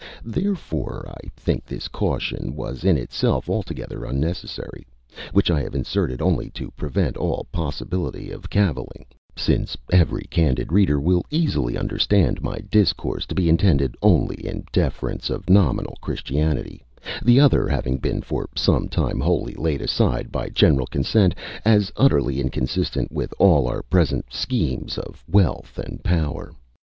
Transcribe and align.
Therefore 0.25 1.05
I 1.09 1.27
think 1.37 1.63
this 1.63 1.87
caution 1.87 2.55
was 2.55 2.83
in 2.83 2.97
itself 2.97 3.47
altogether 3.47 4.03
unnecessary 4.03 4.87
(which 5.31 5.51
I 5.51 5.61
have 5.61 5.75
inserted 5.75 6.23
only 6.23 6.49
to 6.55 6.71
prevent 6.71 7.17
all 7.17 7.45
possibility 7.51 8.31
of 8.31 8.49
cavilling), 8.49 9.05
since 9.35 9.77
every 9.93 10.23
candid 10.31 10.71
reader 10.73 10.99
will 10.99 11.23
easily 11.29 11.77
understand 11.77 12.41
my 12.41 12.57
discourse 12.61 13.27
to 13.27 13.35
be 13.35 13.47
intended 13.47 13.95
only 14.01 14.37
in 14.37 14.65
defence 14.71 15.29
of 15.29 15.47
nominal 15.51 15.95
Christianity, 16.01 16.83
the 17.23 17.39
other 17.39 17.67
having 17.67 17.97
been 17.97 18.23
for 18.23 18.49
some 18.55 18.87
time 18.89 19.19
wholly 19.19 19.53
laid 19.53 19.83
aside 19.83 20.31
by 20.31 20.49
general 20.49 20.87
consent, 20.87 21.35
as 21.63 21.91
utterly 21.95 22.41
inconsistent 22.41 23.11
with 23.11 23.35
all 23.37 23.67
our 23.67 23.83
present 23.83 24.25
schemes 24.33 24.97
of 24.97 25.23
wealth 25.27 25.77
and 25.77 26.03
power. 26.03 26.53